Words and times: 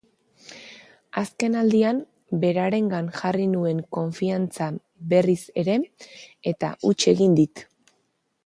Azken 1.21 1.57
aldian 1.63 1.99
berarengan 2.45 3.11
jarri 3.19 3.45
nuen 3.53 3.83
konfiantza 3.99 4.71
berriz 5.15 5.39
ere, 5.65 5.77
eta 6.55 6.73
huts 6.91 6.99
egin 7.17 7.39
dit. 7.43 7.69